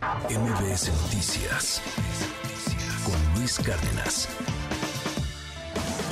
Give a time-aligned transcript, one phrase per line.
[0.00, 1.82] MBS Noticias
[3.04, 4.28] con Luis Cárdenas.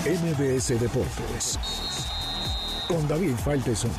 [0.04, 1.58] MBS Deportes
[2.86, 3.90] con David Faitelson.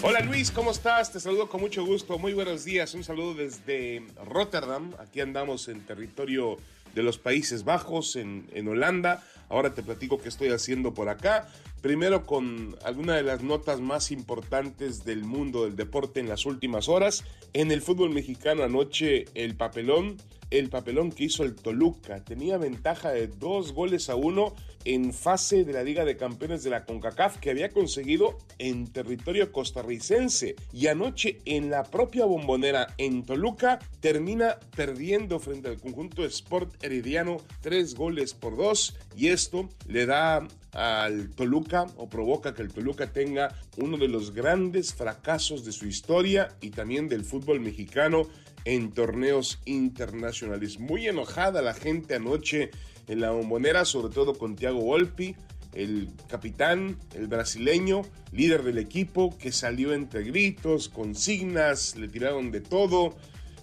[0.00, 1.12] Hola Luis, ¿cómo estás?
[1.12, 2.18] Te saludo con mucho gusto.
[2.18, 2.94] Muy buenos días.
[2.94, 4.94] Un saludo desde Rotterdam.
[4.98, 6.56] Aquí andamos en territorio
[6.96, 9.22] de los Países Bajos, en, en Holanda.
[9.48, 11.46] Ahora te platico qué estoy haciendo por acá.
[11.82, 16.88] Primero con alguna de las notas más importantes del mundo del deporte en las últimas
[16.88, 17.22] horas.
[17.52, 20.16] En el fútbol mexicano anoche el papelón,
[20.50, 22.24] el papelón que hizo el Toluca.
[22.24, 26.70] Tenía ventaja de dos goles a uno en fase de la Liga de Campeones de
[26.70, 30.54] la CONCACAF que había conseguido en territorio costarricense.
[30.72, 37.38] Y anoche en la propia bombonera en Toluca termina perdiendo frente al conjunto Sport Herediano
[37.60, 38.96] tres goles por dos.
[39.16, 44.34] Y esto le da al Toluca o provoca que el Toluca tenga uno de los
[44.34, 48.28] grandes fracasos de su historia y también del fútbol mexicano
[48.66, 50.78] en torneos internacionales.
[50.78, 52.70] Muy enojada la gente anoche
[53.08, 55.34] en la bombonera, sobre todo con Thiago Volpi,
[55.72, 62.60] el capitán, el brasileño, líder del equipo, que salió entre gritos, consignas, le tiraron de
[62.60, 63.16] todo.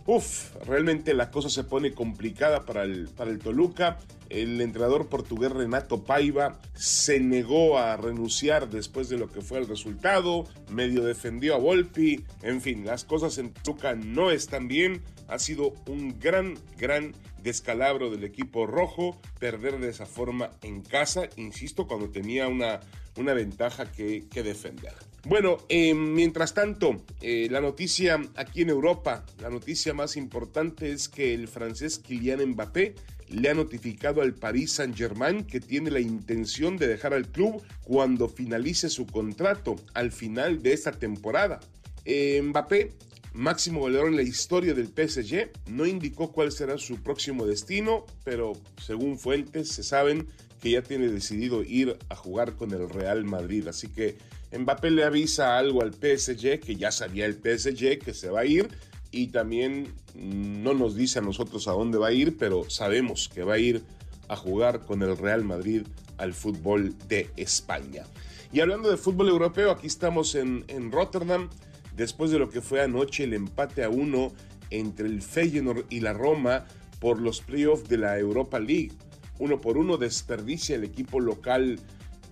[0.08, 4.00] Uf, realmente la cosa se pone complicada para el, para el Toluca.
[4.34, 9.68] El entrenador portugués Renato Paiva se negó a renunciar después de lo que fue el
[9.68, 15.04] resultado, medio defendió a Volpi, en fin, las cosas en Toluca no están bien.
[15.28, 21.30] Ha sido un gran, gran descalabro del equipo rojo perder de esa forma en casa,
[21.36, 22.80] insisto, cuando tenía una,
[23.18, 24.94] una ventaja que, defender.
[25.26, 31.08] Bueno, eh, mientras tanto, eh, la noticia aquí en Europa, la noticia más importante es
[31.08, 32.96] que el francés Kylian Mbappé
[33.34, 38.30] le ha notificado al Paris Saint-Germain que tiene la intención de dejar al club cuando
[38.30, 41.60] finalice su contrato al final de esta temporada.
[42.06, 42.94] Eh, Mbappé,
[43.34, 48.54] máximo goleador en la historia del PSG, no indicó cuál será su próximo destino, pero
[48.78, 50.28] según fuentes se saben
[50.62, 54.16] que ya tiene decidido ir a jugar con el Real Madrid, así que
[54.58, 58.46] Mbappé le avisa algo al PSG, que ya sabía el PSG que se va a
[58.46, 58.70] ir,
[59.14, 63.44] y también no nos dice a nosotros a dónde va a ir, pero sabemos que
[63.44, 63.84] va a ir
[64.28, 65.84] a jugar con el Real Madrid
[66.18, 68.04] al fútbol de España.
[68.52, 71.50] Y hablando de fútbol europeo, aquí estamos en, en Rotterdam,
[71.96, 74.34] después de lo que fue anoche el empate a uno
[74.72, 76.66] entre el Feyenoord y la Roma
[77.00, 78.94] por los playoffs de la Europa League.
[79.38, 81.80] Uno por uno desperdicia el equipo local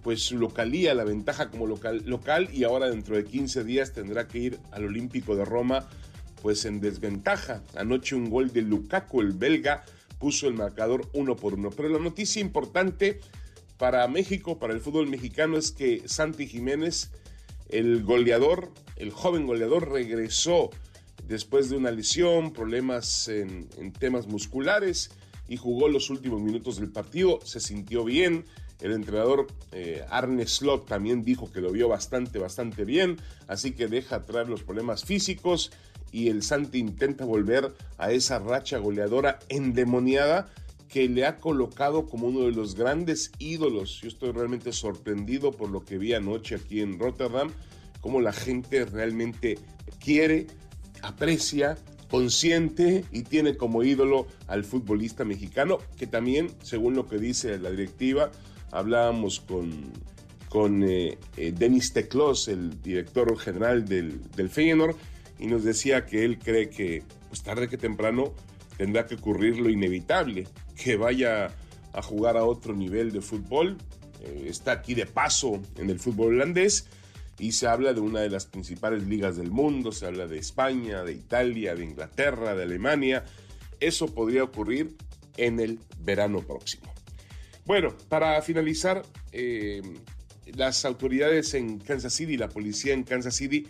[0.02, 4.28] pues su localía, la ventaja como local, local y ahora dentro de 15 días tendrá
[4.28, 5.88] que ir al Olímpico de Roma
[6.42, 7.64] pues en desventaja.
[7.76, 9.84] Anoche un gol de Lukaku, el belga,
[10.20, 11.70] puso el marcador uno por uno.
[11.70, 13.20] Pero la noticia importante
[13.78, 17.12] para México, para el fútbol mexicano, es que Santi Jiménez,
[17.70, 20.70] el goleador, el joven goleador, regresó
[21.28, 23.68] después de una lesión, problemas en,
[24.00, 25.12] temas musculares
[25.48, 28.46] y jugó los últimos minutos del partido, se sintió bien,
[28.80, 33.88] el entrenador eh, Arne Slot también dijo que lo vio bastante, bastante bien, así que
[33.88, 35.72] deja atrás los problemas físicos
[36.12, 40.50] y el Santi intenta volver a esa racha goleadora endemoniada
[40.88, 44.02] que le ha colocado como uno de los grandes ídolos.
[44.02, 47.52] Yo estoy realmente sorprendido por lo que vi anoche aquí en Rotterdam,
[48.02, 49.58] cómo la gente realmente
[50.04, 50.48] quiere,
[51.02, 51.78] aprecia,
[52.10, 57.72] consciente y tiene como ídolo al futbolista mexicano, que también, según lo que dice la
[57.72, 58.32] directiva,
[58.72, 59.72] hablábamos con,
[60.50, 64.98] con eh, eh, Denis Teclos, el director general del, del Feyenoord,
[65.42, 68.34] y nos decía que él cree que pues tarde que temprano
[68.78, 70.48] tendrá que ocurrir lo inevitable,
[70.82, 71.52] que vaya
[71.94, 73.78] a jugar a otro nivel de fútbol.
[74.22, 76.88] Eh, está aquí de paso en el fútbol holandés
[77.40, 81.04] y se habla de una de las principales ligas del mundo, se habla de España,
[81.04, 83.26] de Italia, de Inglaterra, de Alemania.
[83.80, 84.96] Eso podría ocurrir
[85.38, 86.94] en el verano próximo.
[87.66, 89.02] Bueno, para finalizar,
[89.32, 89.82] eh,
[90.56, 93.68] las autoridades en Kansas City, la policía en Kansas City,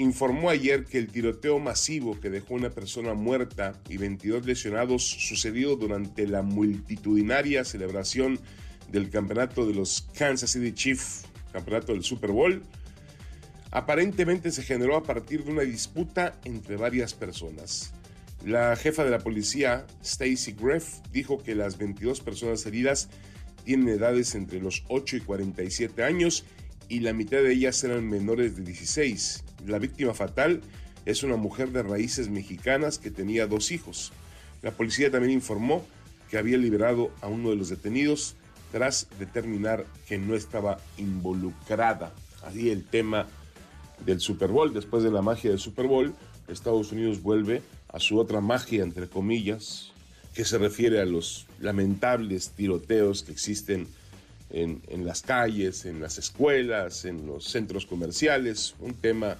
[0.00, 5.76] informó ayer que el tiroteo masivo que dejó una persona muerta y 22 lesionados sucedió
[5.76, 8.40] durante la multitudinaria celebración
[8.90, 12.62] del campeonato de los Kansas City Chiefs, campeonato del Super Bowl,
[13.72, 17.92] aparentemente se generó a partir de una disputa entre varias personas.
[18.42, 23.10] La jefa de la policía, Stacy Greff, dijo que las 22 personas heridas
[23.64, 26.46] tienen edades entre los 8 y 47 años
[26.90, 29.44] y la mitad de ellas eran menores de 16.
[29.66, 30.60] La víctima fatal
[31.06, 34.12] es una mujer de raíces mexicanas que tenía dos hijos.
[34.60, 35.86] La policía también informó
[36.28, 38.34] que había liberado a uno de los detenidos
[38.72, 42.12] tras determinar que no estaba involucrada.
[42.42, 43.28] Así el tema
[44.04, 46.12] del Super Bowl, después de la magia del Super Bowl,
[46.48, 49.92] Estados Unidos vuelve a su otra magia, entre comillas,
[50.34, 53.86] que se refiere a los lamentables tiroteos que existen
[54.50, 59.36] en, en, las calles, en las escuelas, en los centros comerciales, un tema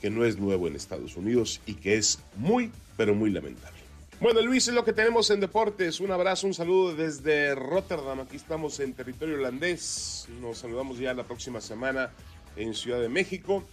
[0.00, 3.80] que no es nuevo en Estados Unidos y que es muy, pero muy lamentable.
[4.20, 5.98] Bueno, Luis, es lo que tenemos en deportes.
[5.98, 8.20] Un abrazo, un saludo desde Rotterdam.
[8.20, 10.28] Aquí estamos en territorio holandés.
[10.42, 12.10] Nos saludamos ya la próxima semana
[12.56, 13.64] en Ciudad de México.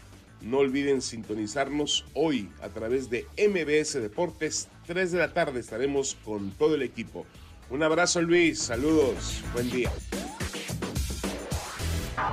[0.42, 4.70] No olviden sintonizarnos hoy a través de MBS Deportes.
[4.86, 7.26] 3 de la tarde estaremos con todo el equipo.
[7.70, 9.92] Un abrazo Luis, saludos, buen día.